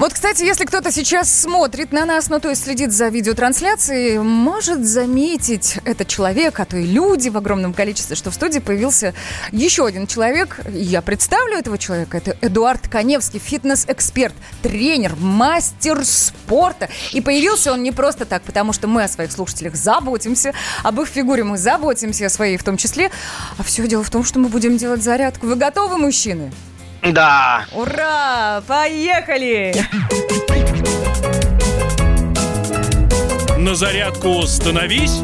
Вот, 0.00 0.14
кстати, 0.14 0.42
если 0.44 0.64
кто-то 0.64 0.90
сейчас 0.90 1.30
смотрит 1.30 1.92
на 1.92 2.06
нас, 2.06 2.30
ну 2.30 2.40
то 2.40 2.48
есть 2.48 2.64
следит 2.64 2.90
за 2.90 3.08
видеотрансляцией, 3.08 4.18
может 4.18 4.82
заметить 4.82 5.76
этот 5.84 6.08
человек, 6.08 6.58
а 6.58 6.64
то 6.64 6.78
и 6.78 6.86
люди 6.86 7.28
в 7.28 7.36
огромном 7.36 7.74
количестве, 7.74 8.16
что 8.16 8.30
в 8.30 8.34
студии 8.34 8.60
появился 8.60 9.12
еще 9.52 9.84
один 9.84 10.06
человек. 10.06 10.58
Я 10.72 11.02
представлю 11.02 11.58
этого 11.58 11.76
человека. 11.76 12.16
Это 12.16 12.34
Эдуард 12.40 12.88
Коневский, 12.88 13.40
фитнес-эксперт, 13.40 14.32
тренер, 14.62 15.16
мастер 15.16 16.02
спорта. 16.06 16.88
И 17.12 17.20
появился 17.20 17.70
он 17.70 17.82
не 17.82 17.92
просто 17.92 18.24
так, 18.24 18.40
потому 18.40 18.72
что 18.72 18.88
мы 18.88 19.02
о 19.04 19.08
своих 19.08 19.30
слушателях 19.30 19.74
заботимся, 19.76 20.54
об 20.82 20.98
их 21.02 21.08
фигуре 21.08 21.44
мы 21.44 21.58
заботимся, 21.58 22.24
о 22.24 22.30
своей 22.30 22.56
в 22.56 22.64
том 22.64 22.78
числе. 22.78 23.10
А 23.58 23.62
все 23.62 23.86
дело 23.86 24.02
в 24.02 24.08
том, 24.08 24.24
что 24.24 24.38
мы 24.38 24.48
будем 24.48 24.78
делать 24.78 25.02
зарядку. 25.02 25.46
Вы 25.46 25.56
готовы, 25.56 25.98
мужчины? 25.98 26.50
Да. 27.02 27.64
Ура! 27.72 28.62
Поехали! 28.66 29.74
На 33.58 33.74
зарядку 33.74 34.42
становись. 34.42 35.20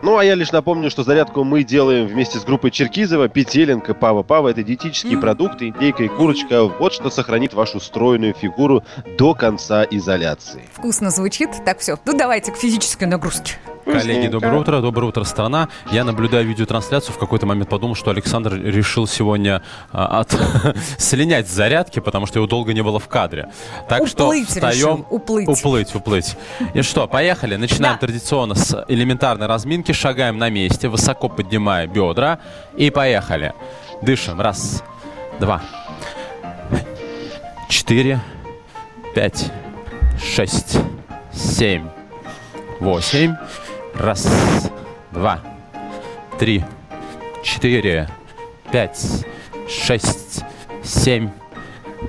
Ну, 0.00 0.16
а 0.16 0.24
я 0.24 0.34
лишь 0.36 0.52
напомню, 0.52 0.88
что 0.90 1.02
зарядку 1.02 1.44
мы 1.44 1.64
делаем 1.64 2.06
вместе 2.06 2.38
с 2.38 2.44
группой 2.44 2.70
Черкизова, 2.70 3.28
Петеленко, 3.28 3.92
Пава 3.92 4.22
Пава. 4.22 4.48
Это 4.48 4.62
диетические 4.62 5.18
продукты, 5.18 5.68
индейка 5.68 6.04
и 6.04 6.08
курочка. 6.08 6.64
Вот 6.64 6.94
что 6.94 7.10
сохранит 7.10 7.52
вашу 7.52 7.78
стройную 7.78 8.32
фигуру 8.32 8.84
до 9.18 9.34
конца 9.34 9.84
изоляции. 9.84 10.62
Вкусно 10.72 11.10
звучит. 11.10 11.50
Так, 11.66 11.80
все. 11.80 11.98
Ну, 12.06 12.16
давайте 12.16 12.52
к 12.52 12.56
физической 12.56 13.04
нагрузке. 13.04 13.56
Коллеги, 13.92 14.28
доброе 14.28 14.58
утро, 14.60 14.80
доброе 14.80 15.06
утро, 15.06 15.24
страна. 15.24 15.68
Я, 15.90 16.04
наблюдаю 16.04 16.46
видеотрансляцию, 16.46 17.14
в 17.14 17.18
какой-то 17.18 17.46
момент 17.46 17.70
подумал, 17.70 17.94
что 17.94 18.10
Александр 18.10 18.54
решил 18.54 19.06
сегодня 19.06 19.62
а, 19.92 20.20
от... 20.20 20.36
слинять 20.98 21.48
с 21.48 21.52
зарядки, 21.52 21.98
потому 22.00 22.26
что 22.26 22.38
его 22.38 22.46
долго 22.46 22.74
не 22.74 22.82
было 22.82 22.98
в 22.98 23.08
кадре. 23.08 23.48
Так 23.88 24.02
Уплыть 24.02 24.10
что 24.10 24.32
решил, 24.32 24.46
встаем... 24.46 25.06
уплыть. 25.08 25.48
Уплыть, 25.48 25.94
уплыть. 25.94 26.36
И 26.74 26.82
что, 26.82 27.06
поехали. 27.08 27.56
Начинаем 27.56 27.94
Да. 27.94 27.98
традиционно 28.06 28.54
с 28.54 28.84
элементарной 28.88 29.46
разминки, 29.46 29.92
шагаем 29.92 30.36
на 30.36 30.50
месте, 30.50 30.88
высоко 30.88 31.28
поднимая 31.28 31.86
бедра 31.86 32.40
и 32.76 32.90
поехали. 32.90 33.54
Дышим. 34.02 34.40
Раз, 34.40 34.82
два, 35.40 35.62
четыре, 37.68 38.20
пять, 39.14 39.50
шесть, 40.22 40.76
семь, 41.32 41.86
восемь. 42.80 43.34
Раз, 43.98 44.70
два, 45.10 45.40
три, 46.38 46.64
четыре, 47.42 48.08
пять, 48.70 49.26
шесть, 49.68 50.44
семь, 50.84 51.30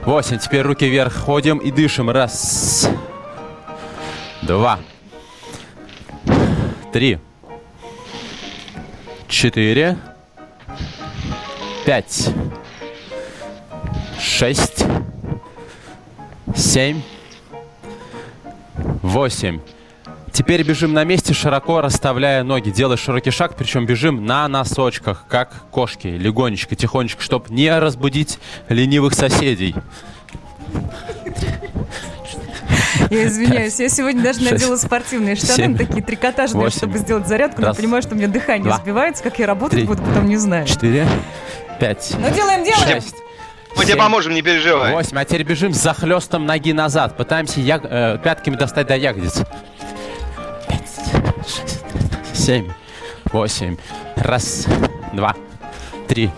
восемь. 0.05 0.37
Теперь 0.37 0.61
руки 0.61 0.87
вверх 0.87 1.15
ходим 1.15 1.57
и 1.57 1.71
дышим. 1.71 2.11
Раз, 2.11 2.87
два, 4.43 4.79
три, 6.93 7.17
четыре, 9.27 9.97
пять, 11.87 12.29
шесть, 14.19 14.85
семь, 16.55 17.01
восемь. 19.01 19.59
Теперь 20.31 20.63
бежим 20.63 20.93
на 20.93 21.03
месте, 21.03 21.33
широко 21.33 21.81
расставляя 21.81 22.43
ноги. 22.43 22.69
Делай 22.69 22.97
широкий 22.97 23.31
шаг, 23.31 23.55
причем 23.57 23.85
бежим 23.85 24.25
на 24.25 24.47
носочках, 24.47 25.25
как 25.27 25.51
кошки, 25.71 26.07
легонечко, 26.07 26.75
тихонечко, 26.75 27.21
чтобы 27.21 27.45
не 27.49 27.77
разбудить 27.77 28.39
ленивых 28.69 29.13
соседей. 29.13 29.75
Я 33.09 33.25
извиняюсь, 33.27 33.79
я 33.79 33.89
сегодня 33.89 34.21
даже 34.21 34.39
шесть, 34.39 34.51
надела 34.51 34.75
спортивные 34.75 35.35
штаны, 35.35 35.53
семь, 35.55 35.77
такие 35.77 36.03
трикотажные, 36.03 36.63
восемь. 36.63 36.77
чтобы 36.77 36.97
сделать 36.99 37.27
зарядку, 37.27 37.61
но 37.61 37.67
Раз, 37.67 37.77
понимаю, 37.77 38.03
что 38.03 38.13
у 38.13 38.17
меня 38.17 38.27
дыхание 38.27 38.63
два, 38.65 38.77
сбивается, 38.77 39.23
как 39.23 39.39
я 39.39 39.47
работать 39.47 39.79
три, 39.79 39.87
буду, 39.87 40.03
потом 40.03 40.27
не 40.27 40.37
знаю. 40.37 40.67
Четыре, 40.67 41.07
пять, 41.79 42.13
Ну, 42.19 42.29
делаем, 42.29 42.63
делаем! 42.63 43.01
шесть, 43.01 43.15
Мы 43.75 43.83
тебе 43.83 43.93
семь, 43.93 43.97
поможем, 43.99 44.33
не 44.35 44.41
переживай. 44.43 44.91
Восемь. 44.93 45.17
А 45.17 45.25
теперь 45.25 45.43
бежим 45.43 45.73
с 45.73 45.77
захлестом 45.77 46.45
ноги 46.45 46.71
назад. 46.71 47.17
Пытаемся 47.17 47.59
яг- 47.61 47.85
э, 47.85 48.19
пятками 48.23 48.55
достать 48.55 48.85
до 48.87 48.95
ягодиц. 48.95 49.41
Семь, 52.49 52.71
восемь. 53.31 53.77
Раз, 54.15 54.65
два, 55.13 55.35
три, 56.07 56.31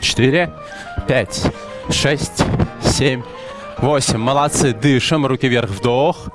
четыре, 0.00 0.54
пять, 1.08 1.42
шесть, 1.90 2.44
семь, 2.80 3.24
восемь. 3.78 4.18
Молодцы. 4.18 4.72
Дышим. 4.72 5.26
Руки 5.26 5.48
вверх. 5.48 5.70
Вдох. 5.70 6.28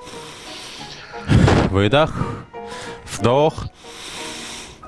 Выдох. 1.69 2.11
Вдох. 3.05 3.67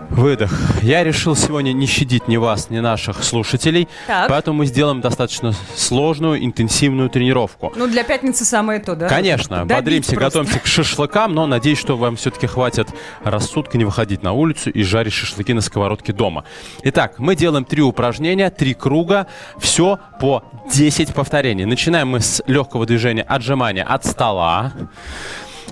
Выдох. 0.10 0.52
Я 0.84 1.04
решил 1.04 1.36
сегодня 1.36 1.72
не 1.72 1.88
щадить 1.88 2.28
ни 2.28 2.38
вас, 2.38 2.70
ни 2.70 2.80
наших 2.80 3.24
слушателей, 3.24 3.88
Так. 4.08 4.28
поэтому 4.30 4.60
мы 4.60 4.66
сделаем 4.66 5.02
достаточно 5.02 5.54
сложную, 5.76 6.44
интенсивную 6.46 7.10
тренировку. 7.10 7.72
Ну, 7.76 7.88
для 7.88 8.04
пятницы 8.04 8.44
самое 8.46 8.80
то, 8.80 8.96
да? 8.96 9.08
Конечно, 9.08 9.60
Добить 9.66 9.76
бодримся, 9.78 10.12
просто. 10.16 10.40
готовимся 10.40 10.60
к 10.60 10.66
шашлыкам, 10.68 11.34
но 11.34 11.48
надеюсь, 11.48 11.80
что 11.80 11.96
вам 11.98 12.18
все-таки 12.18 12.46
хватит 12.46 12.90
рассудка 13.24 13.78
не 13.78 13.86
выходить 13.86 14.22
на 14.22 14.34
улицу 14.34 14.70
и 14.70 14.84
жарить 14.84 15.14
шашлыки 15.14 15.54
на 15.54 15.62
сковородке 15.62 16.12
дома. 16.14 16.44
Итак, 16.84 17.16
мы 17.18 17.36
делаем 17.36 17.64
три 17.66 17.82
упражнения, 17.82 18.50
три 18.50 18.74
круга, 18.74 19.28
все 19.58 20.00
по 20.20 20.44
10 20.74 21.14
повторений. 21.14 21.66
Начинаем 21.66 22.10
мы 22.10 22.20
с 22.20 22.44
легкого 22.48 22.86
движения 22.86 23.24
отжимания 23.24 23.84
от 23.84 24.06
стола. 24.06 24.74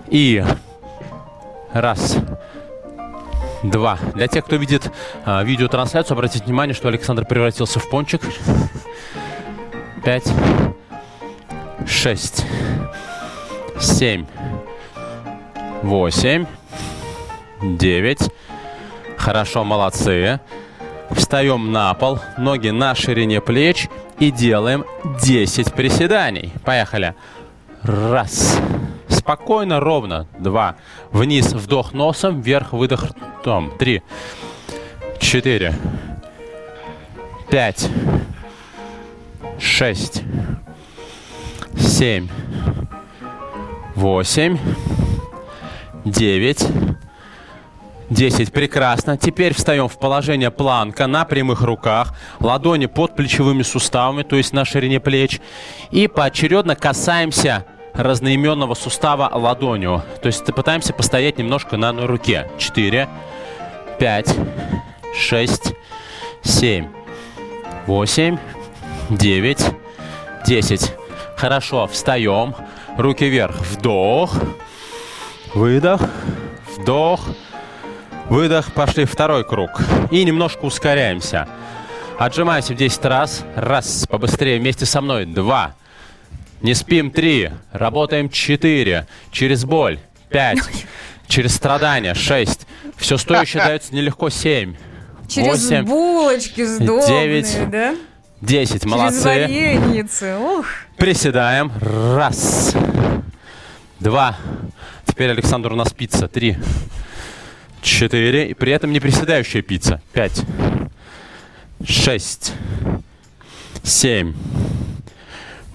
И 0.10 0.44
раз, 1.74 2.18
два. 3.64 3.98
Для 4.14 4.28
тех, 4.28 4.46
кто 4.46 4.56
видит 4.58 4.92
а, 5.26 5.44
видеотрансляцию, 5.44 6.16
обратите 6.16 6.46
внимание, 6.46 6.74
что 6.74 6.90
Александр 6.90 7.26
превратился 7.26 7.80
в 7.80 7.90
пончик. 7.90 8.22
Пять, 10.04 10.28
шесть, 11.88 12.46
семь, 13.80 14.26
восемь, 15.82 16.46
девять. 17.62 18.30
Хорошо, 19.18 19.64
молодцы. 19.64 20.42
Встаем 21.12 21.72
на 21.72 21.94
пол, 21.94 22.20
ноги 22.38 22.70
на 22.70 22.96
ширине 22.96 23.40
плеч 23.40 23.88
и 24.20 24.32
делаем 24.32 24.84
10 25.22 25.74
приседаний. 25.74 26.52
Поехали. 26.66 27.14
Раз. 27.84 28.60
Спокойно, 29.24 29.80
ровно. 29.80 30.28
Два. 30.38 30.76
Вниз 31.14 31.54
вдох 31.54 31.94
носом, 31.94 32.42
вверх 32.42 32.74
выдох 32.74 33.06
ртом. 33.40 33.72
Три. 33.80 34.02
Четыре. 35.18 35.74
Пять. 37.50 37.88
Шесть. 39.58 40.24
Семь. 41.78 42.28
Восемь. 43.96 44.58
Девять. 46.04 46.68
10. 48.10 48.52
Прекрасно. 48.52 49.18
Теперь 49.18 49.54
встаем 49.54 49.88
в 49.88 49.98
положение 49.98 50.52
планка 50.52 51.08
на 51.08 51.24
прямых 51.24 51.62
руках, 51.62 52.14
ладони 52.42 52.88
под 52.88 53.16
плечевыми 53.16 53.64
суставами, 53.64 54.24
то 54.24 54.36
есть 54.36 54.52
на 54.52 54.66
ширине 54.66 55.00
плеч. 55.00 55.40
И 55.92 56.08
поочередно 56.10 56.76
касаемся 56.76 57.66
разноименного 57.94 58.74
сустава 58.74 59.30
ладонью. 59.34 60.04
То 60.22 60.28
есть 60.28 60.46
пытаемся 60.46 60.94
постоять 60.94 61.38
немножко 61.38 61.78
на 61.78 61.90
одной 61.90 62.06
руке. 62.06 62.50
4, 62.58 63.08
5, 64.00 64.36
6, 65.16 65.74
7, 66.42 66.88
8, 67.88 68.38
9, 69.10 69.66
10. 70.46 70.94
Хорошо, 71.38 71.88
встаем. 71.88 72.56
Руки 72.98 73.26
вверх. 73.26 73.56
Вдох. 73.60 74.34
Выдох. 75.54 76.02
Вдох. 76.78 77.22
Выдох, 78.30 78.72
пошли 78.74 79.06
второй 79.06 79.44
круг. 79.44 79.82
И 80.10 80.24
немножко 80.24 80.66
ускоряемся. 80.66 81.48
Отжимаемся 82.18 82.74
в 82.74 82.78
10 82.78 83.06
раз. 83.06 83.44
Раз, 83.56 84.08
побыстрее 84.10 84.60
вместе 84.60 84.86
со 84.86 85.02
мной. 85.02 85.26
Два. 85.26 85.76
Не 86.64 86.74
спим. 86.74 87.12
Три. 87.12 87.52
Работаем. 87.72 88.30
Четыре. 88.30 89.06
Через 89.32 89.66
боль. 89.66 90.00
Пять. 90.30 90.60
Через 91.28 91.54
страдания. 91.56 92.14
Шесть. 92.16 92.66
Все 92.98 93.18
стоящее 93.18 93.64
дается 93.66 93.94
нелегко. 93.94 94.30
Семь. 94.30 94.76
Через 95.28 95.64
Восемь. 95.64 95.84
булочки 95.86 96.64
сдобные, 96.66 97.08
девять. 97.42 97.70
да? 97.70 97.96
Десять. 98.42 98.82
Через 98.82 98.92
Молодцы. 98.92 99.24
вареницы. 99.24 100.38
Ух. 100.38 100.66
Приседаем. 100.98 101.72
Раз. 101.82 102.76
Два. 104.00 104.38
Теперь 105.06 105.30
Александр 105.32 105.72
у 105.74 105.76
нас 105.76 105.92
пицца. 105.94 106.28
Три. 106.28 106.58
Четыре. 107.82 108.50
И 108.50 108.54
при 108.54 108.72
этом 108.72 108.92
не 108.92 109.00
приседающая 109.00 109.62
пицца. 109.62 110.02
Пять. 110.14 110.42
Шесть. 111.86 112.54
Семь. 113.84 114.34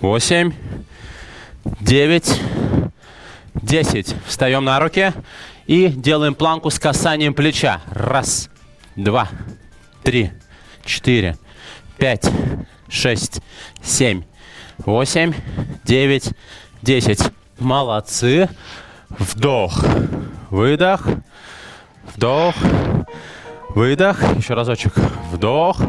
Восемь, 0.01 0.53
девять, 1.81 2.41
десять. 3.55 4.15
Встаем 4.27 4.65
на 4.65 4.79
руки 4.81 5.13
и 5.67 5.89
делаем 5.89 6.35
планку 6.35 6.71
с 6.71 6.79
касанием 6.79 7.35
плеча. 7.35 7.81
Раз, 7.91 8.51
два, 8.97 9.29
три, 10.03 10.33
четыре, 10.85 11.37
пять, 11.97 12.31
шесть, 12.89 13.41
семь, 13.83 14.23
восемь, 14.79 15.33
девять, 15.85 16.31
десять. 16.83 17.23
Молодцы. 17.59 18.49
Вдох, 19.09 19.85
выдох, 20.51 21.07
вдох, 22.15 22.55
выдох. 23.71 24.23
Еще 24.37 24.55
разочек. 24.55 24.95
Вдох, 25.33 25.81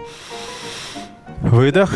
выдох. 1.49 1.91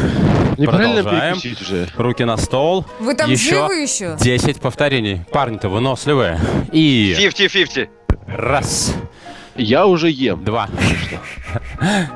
Неправильно 0.57 1.03
Продолжаем. 1.03 1.37
уже. 1.61 1.87
Руки 1.97 2.23
на 2.23 2.37
стол. 2.37 2.85
Вы 2.99 3.15
там 3.15 3.29
еще 3.29 3.51
живы 3.55 3.75
еще? 3.81 4.15
10 4.19 4.59
повторений. 4.59 5.21
Парни-то 5.31 5.69
выносливые. 5.69 6.39
И 6.71 7.15
50-50. 7.17 7.89
раз, 8.27 8.93
Я 9.55 9.85
уже 9.87 10.09
ем. 10.09 10.43
два, 10.43 10.67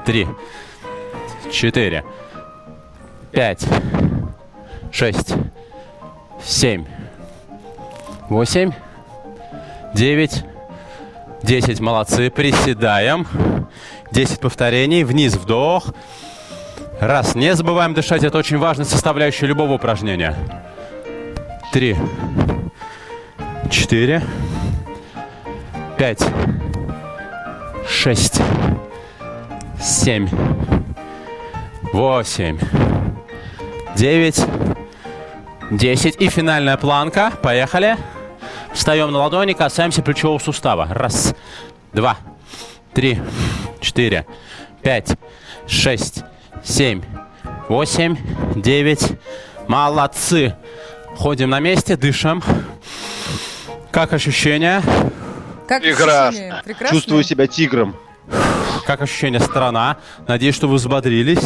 три, 0.06 0.28
четыре, 1.52 2.04
пять, 3.32 3.66
шесть, 4.92 5.34
семь, 6.44 6.86
восемь, 8.30 8.72
девять, 9.94 10.44
десять. 11.44 11.80
Молодцы. 11.80 12.30
Приседаем. 12.30 13.28
10 14.12 14.40
повторений. 14.40 15.04
Вниз 15.04 15.36
вдох. 15.36 15.94
Раз. 17.00 17.36
Не 17.36 17.56
забываем 17.56 17.94
дышать. 17.94 18.24
Это 18.24 18.38
очень 18.38 18.58
важная 18.58 18.86
составляющая 18.86 19.46
любого 19.48 19.74
упражнения. 19.74 20.36
Три. 21.72 21.96
Четыре. 23.70 24.22
Пять. 25.98 26.26
Шесть. 27.88 28.42
Семь. 29.82 30.28
Восемь. 31.94 32.60
Девять. 33.96 34.46
Десять. 35.72 36.20
И 36.22 36.30
финальная 36.30 36.78
планка. 36.78 37.32
Поехали. 37.42 37.98
Встаем 38.74 39.12
на 39.12 39.20
ладони, 39.20 39.54
касаемся 39.54 40.04
плечевого 40.04 40.38
сустава. 40.38 40.88
Раз, 40.92 41.34
два, 41.94 42.18
три, 42.94 43.20
четыре, 43.80 44.28
пять, 44.84 45.18
шесть, 45.66 46.24
семь, 46.68 47.02
восемь, 47.70 48.18
девять. 48.56 49.14
Молодцы. 49.68 50.56
Ходим 51.16 51.50
на 51.50 51.60
месте, 51.60 51.96
дышим. 51.96 52.44
Как 53.92 54.14
ощущения? 54.14 54.82
Как 55.68 55.82
Прекрасно. 55.82 56.28
ощущения? 56.28 56.62
Прекрасно. 56.64 56.96
Чувствую 56.96 57.24
себя 57.24 57.48
тигром. 57.48 57.96
Как 58.86 59.02
ощущение 59.02 59.40
страна? 59.40 59.98
Надеюсь, 60.28 60.56
что 60.56 60.68
вы 60.68 60.76
взбодрились. 60.76 61.44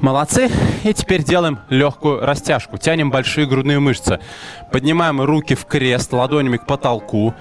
Молодцы. 0.00 0.50
И 0.82 0.92
теперь 0.92 1.22
делаем 1.22 1.60
легкую 1.68 2.20
растяжку. 2.20 2.76
Тянем 2.76 3.10
большие 3.10 3.46
грудные 3.46 3.78
мышцы. 3.78 4.18
Поднимаем 4.72 5.20
руки 5.20 5.54
в 5.54 5.64
крест, 5.64 6.12
ладонями 6.12 6.56
к 6.56 6.66
потолку. 6.66 7.34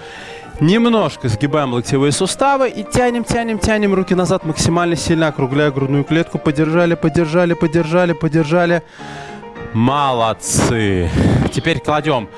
Немножко 0.62 1.28
сгибаем 1.28 1.74
локтевые 1.74 2.12
суставы 2.12 2.69
и 2.69 2.84
тянем, 2.84 3.24
тянем, 3.24 3.58
тянем 3.58 3.96
руки 3.96 4.13
назад 4.13 4.46
максимально 4.46 4.96
сильно, 4.96 5.30
округляя 5.30 5.72
грудную 5.72 6.04
клетку. 6.04 6.38
Подержали, 6.38 6.94
подержали, 6.94 7.54
подержали, 7.54 8.13
подержали. 8.13 8.84
Молодцы. 9.74 11.10
Теперь 11.52 11.80
кладем 11.80 12.30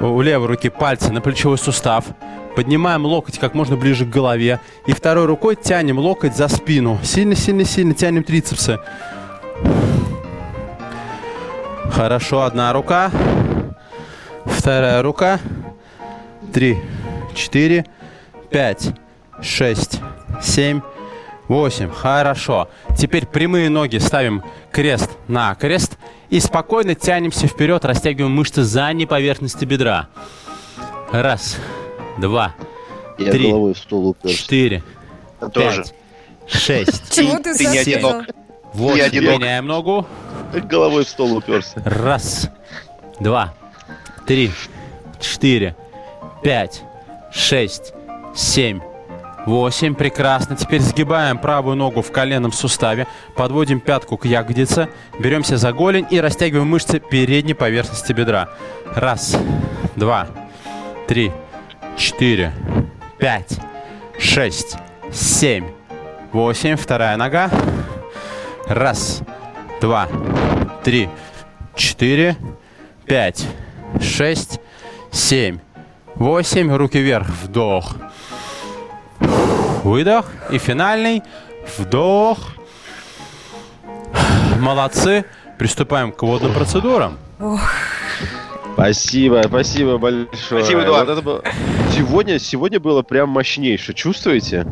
у 0.00 0.20
левой 0.22 0.48
руки 0.48 0.70
пальцы 0.70 1.12
на 1.12 1.20
плечевой 1.20 1.56
сустав. 1.56 2.06
Поднимаем 2.56 3.06
локоть 3.06 3.38
как 3.38 3.54
можно 3.54 3.76
ближе 3.76 4.06
к 4.06 4.08
голове. 4.10 4.58
И 4.86 4.92
второй 4.92 5.26
рукой 5.26 5.54
тянем 5.54 6.00
локоть 6.00 6.34
за 6.36 6.48
спину. 6.48 6.98
Сильно-сильно-сильно 7.04 7.94
тянем 7.94 8.24
трицепсы. 8.24 8.80
Хорошо, 11.92 12.42
одна 12.42 12.72
рука. 12.72 13.12
Вторая 14.46 15.00
рука. 15.00 15.38
Три, 16.52 16.78
четыре, 17.36 17.86
пять, 18.50 18.88
шесть, 19.40 20.00
семь, 20.42 20.80
восемь. 21.48 21.90
Хорошо. 21.90 22.68
Теперь 22.98 23.26
прямые 23.26 23.68
ноги 23.70 23.98
ставим 23.98 24.42
крест 24.72 25.10
на 25.28 25.54
крест. 25.54 25.96
И 26.30 26.40
спокойно 26.40 26.96
тянемся 26.96 27.46
вперед, 27.46 27.84
растягиваем 27.84 28.32
мышцы 28.34 28.64
задней 28.64 29.06
поверхности 29.06 29.64
бедра. 29.64 30.08
Раз, 31.12 31.56
два, 32.18 32.52
Я 33.16 33.30
Три. 33.30 33.46
головой 33.48 33.74
в 33.74 33.78
стол 33.78 34.08
уперся. 34.08 34.36
четыре, 34.36 34.82
Тоже. 35.54 35.84
пять, 35.84 35.94
шесть, 36.48 37.10
Чего 37.14 37.38
ты, 37.38 37.54
Ты 37.56 37.64
не 37.66 37.78
Саша 37.78 37.80
одинок. 37.80 38.24
восемь. 38.74 39.02
одинок. 39.04 39.34
Меняем 39.38 39.66
ногу. 39.66 40.04
Головой 40.52 41.04
в 41.04 41.08
стол 41.08 41.36
уперся. 41.36 41.80
Раз, 41.84 42.50
два, 43.20 43.54
три, 44.26 44.50
четыре, 45.20 45.76
пять, 46.42 46.82
шесть, 47.36 47.92
семь, 48.34 48.80
восемь. 49.44 49.94
Прекрасно. 49.94 50.56
Теперь 50.56 50.80
сгибаем 50.80 51.38
правую 51.38 51.76
ногу 51.76 52.02
в 52.02 52.10
коленном 52.10 52.52
суставе, 52.52 53.06
подводим 53.34 53.80
пятку 53.80 54.16
к 54.16 54.24
ягодице, 54.24 54.88
беремся 55.18 55.56
за 55.56 55.72
голень 55.72 56.06
и 56.10 56.20
растягиваем 56.20 56.68
мышцы 56.68 56.98
передней 56.98 57.54
поверхности 57.54 58.12
бедра. 58.12 58.48
Раз, 58.94 59.36
два, 59.94 60.26
три, 61.06 61.30
четыре, 61.96 62.52
пять, 63.18 63.58
шесть, 64.18 64.76
семь, 65.12 65.66
восемь. 66.32 66.76
Вторая 66.76 67.16
нога. 67.16 67.50
Раз, 68.66 69.20
два, 69.80 70.08
три, 70.82 71.08
четыре, 71.76 72.36
пять, 73.06 73.46
шесть, 74.00 74.58
семь, 75.12 75.58
восемь. 76.16 76.72
Руки 76.74 76.98
вверх. 76.98 77.28
Вдох. 77.42 77.96
Выдох. 79.84 80.26
И 80.50 80.58
финальный. 80.58 81.22
Вдох. 81.78 82.38
Молодцы. 84.58 85.24
Приступаем 85.58 86.12
к 86.12 86.22
водным 86.22 86.52
процедурам. 86.52 87.18
Спасибо, 88.74 89.42
спасибо 89.46 89.96
большое. 89.96 90.28
Спасибо, 90.34 90.82
Эдуард. 90.82 91.08
Вот 91.08 91.12
это 91.12 91.22
было- 91.22 91.42
Сегодня, 91.94 92.38
сегодня 92.38 92.78
было 92.78 93.00
прям 93.00 93.30
мощнейше. 93.30 93.94
Чувствуете? 93.94 94.66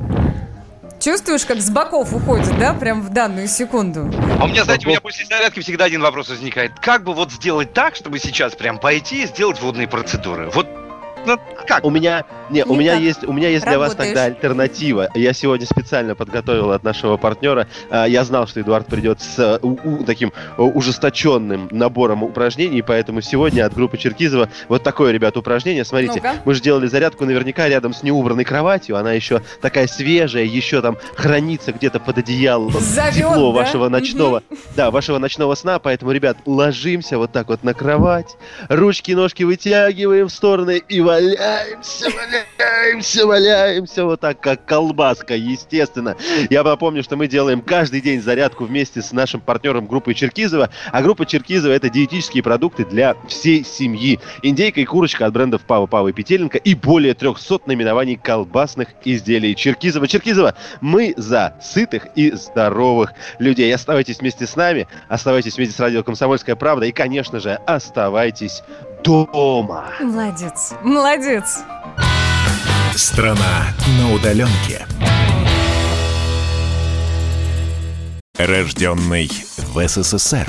Чувствуешь, 1.01 1.45
как 1.47 1.59
с 1.61 1.71
боков 1.71 2.13
уходит, 2.13 2.59
да, 2.59 2.75
прям 2.75 3.01
в 3.03 3.11
данную 3.11 3.49
секунду? 3.49 4.11
А 4.41 4.45
у 4.45 4.47
меня, 4.47 4.65
знаете, 4.65 4.87
у 4.87 4.91
меня 4.91 5.01
после 5.01 5.25
зарядки 5.25 5.61
всегда 5.61 5.85
один 5.87 6.03
вопрос 6.03 6.29
возникает. 6.29 6.73
Как 6.81 7.03
бы 7.05 7.15
вот 7.15 7.31
сделать 7.33 7.73
так, 7.73 7.95
чтобы 7.97 8.19
сейчас 8.19 8.55
прям 8.55 8.79
пойти 8.79 9.23
и 9.25 9.27
сделать 9.27 9.61
водные 9.61 9.89
процедуры? 9.89 10.51
Вот 10.55 10.67
ну, 11.27 11.39
как? 11.67 11.85
У 11.85 11.91
меня, 11.91 12.25
не, 12.51 12.65
у 12.65 12.75
меня 12.75 12.93
Никак. 12.95 13.03
есть, 13.05 13.25
у 13.25 13.33
меня 13.33 13.49
есть 13.49 13.65
для 13.65 13.79
вас 13.79 13.91
Работаешь. 13.91 14.09
тогда 14.15 14.25
альтернатива. 14.25 15.09
Я 15.15 15.33
сегодня 15.33 15.67
специально 15.67 16.15
подготовил 16.15 16.73
от 16.73 16.83
нашего 16.85 17.17
партнера. 17.17 17.67
А, 17.91 18.05
Я 18.07 18.25
знал, 18.25 18.47
что 18.47 18.61
Эдуард 18.61 18.87
придет 18.87 19.21
с 19.21 19.39
э, 19.39 19.59
у- 19.63 19.79
у- 19.83 20.05
таким 20.05 20.33
э, 20.59 20.63
ужесточенным 20.63 21.69
набором 21.71 22.23
упражнений, 22.23 22.83
поэтому 22.83 23.21
сегодня 23.21 23.67
от 23.67 23.75
группы 23.75 23.97
Черкизова 23.99 24.49
вот 24.69 24.83
такое, 24.83 25.13
ребята, 25.13 25.39
упражнение. 25.41 25.85
Смотрите, 25.85 26.15
Ну-ка. 26.17 26.35
мы 26.45 26.55
же 26.55 26.61
делали 26.63 26.87
зарядку 26.87 27.25
наверняка 27.25 27.69
рядом 27.69 27.95
с 27.95 28.03
неубранной 28.03 28.45
кроватью. 28.45 28.97
Она 28.97 29.13
еще 29.13 29.43
такая 29.61 29.87
свежая, 29.87 30.45
еще 30.45 30.81
там 30.83 30.97
хранится 31.17 31.73
где-то 31.73 32.01
под 32.01 32.19
одеялом. 32.19 32.73
Тепло 33.15 33.53
да? 33.53 33.59
вашего 33.61 33.89
ночного, 33.89 34.43
да, 34.77 34.91
вашего 34.91 35.19
ночного 35.19 35.55
сна. 35.55 35.79
Поэтому, 35.79 36.13
ребят, 36.13 36.37
ложимся 36.47 37.19
вот 37.19 37.33
так 37.33 37.49
вот 37.49 37.65
на 37.65 37.75
кровать, 37.75 38.37
ручки, 38.69 39.13
ножки 39.13 39.43
вытягиваем 39.43 40.29
в 40.29 40.33
стороны 40.33 40.83
и 40.89 41.01
валяемся, 41.15 42.11
валяемся, 42.11 43.27
валяемся 43.27 44.05
вот 44.05 44.21
так, 44.21 44.41
как 44.41 44.65
колбаска, 44.65 45.35
естественно. 45.37 46.17
Я 46.51 46.63
напомню, 46.63 47.03
что 47.03 47.17
мы 47.17 47.29
делаем 47.29 47.61
каждый 47.61 48.01
день 48.01 48.21
зарядку 48.21 48.65
вместе 48.65 49.01
с 49.01 49.13
нашим 49.13 49.41
партнером 49.41 49.87
группой 49.87 50.15
Черкизова. 50.15 50.71
А 50.91 51.03
группа 51.03 51.25
Черкизова 51.25 51.73
это 51.73 51.89
диетические 51.89 52.43
продукты 52.43 52.85
для 52.85 53.15
всей 53.29 53.65
семьи. 53.65 54.19
Индейка 54.43 54.81
и 54.81 54.85
курочка 54.85 55.27
от 55.27 55.33
брендов 55.33 55.63
Пава 55.63 55.87
Пава 55.87 56.09
и 56.09 56.13
Петеленко 56.13 56.59
и 56.59 56.75
более 56.75 57.15
300 57.15 57.61
наименований 57.67 58.17
колбасных 58.17 58.89
изделий 59.05 59.55
Черкизова. 59.55 60.09
Черкизова, 60.09 60.55
мы 60.81 61.15
за 61.17 61.57
сытых 61.63 62.09
и 62.17 62.33
здоровых 62.33 63.13
людей. 63.39 63.73
Оставайтесь 63.75 64.19
вместе 64.19 64.47
с 64.47 64.57
нами, 64.57 64.89
оставайтесь 65.09 65.57
вместе 65.57 65.75
с 65.75 65.81
радио 65.81 66.03
«Комсомольская 66.03 66.57
правда» 66.57 66.87
и, 66.87 66.93
конечно 66.93 67.39
же, 67.41 67.55
оставайтесь 67.67 68.63
дома. 69.05 69.85
Молодец, 70.01 70.73
молодец. 70.83 71.63
Страна 72.95 73.67
на 73.99 74.13
удаленке. 74.15 74.87
Рожденный 78.39 79.31
в 79.59 79.87
СССР. 79.87 80.49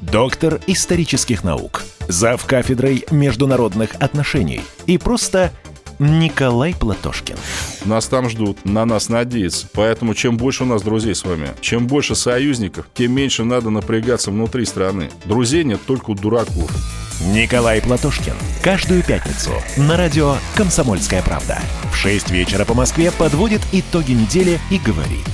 Доктор 0.00 0.60
исторических 0.66 1.44
наук. 1.44 1.82
Зав 2.08 2.44
кафедрой 2.46 3.04
международных 3.10 3.94
отношений. 4.00 4.62
И 4.86 4.96
просто 4.96 5.52
Николай 5.98 6.74
Платошкин. 6.74 7.36
Нас 7.84 8.06
там 8.06 8.30
ждут, 8.30 8.64
на 8.64 8.86
нас 8.86 9.10
надеются. 9.10 9.68
Поэтому 9.74 10.14
чем 10.14 10.38
больше 10.38 10.64
у 10.64 10.66
нас 10.66 10.80
друзей 10.80 11.14
с 11.14 11.24
вами, 11.24 11.50
чем 11.60 11.86
больше 11.86 12.14
союзников, 12.14 12.86
тем 12.94 13.12
меньше 13.12 13.44
надо 13.44 13.68
напрягаться 13.68 14.30
внутри 14.30 14.64
страны. 14.64 15.10
Друзей 15.26 15.64
нет 15.64 15.80
только 15.86 16.10
у 16.10 16.14
дураков. 16.14 16.70
Николай 17.20 17.82
Платошкин. 17.82 18.32
Каждую 18.62 19.02
пятницу 19.02 19.52
на 19.76 19.98
радио 19.98 20.36
«Комсомольская 20.54 21.22
правда». 21.22 21.58
В 21.92 21.96
6 21.96 22.30
вечера 22.30 22.64
по 22.64 22.72
Москве 22.72 23.10
подводит 23.10 23.60
итоги 23.72 24.12
недели 24.12 24.58
и 24.70 24.78
говорит. 24.78 25.26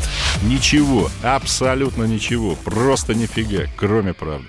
Ничего, 0.43 1.09
абсолютно 1.23 2.03
ничего, 2.03 2.57
просто 2.57 3.15
нифига, 3.15 3.67
кроме 3.77 4.15
правды. 4.15 4.45